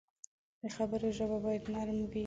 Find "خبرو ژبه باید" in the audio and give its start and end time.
0.75-1.63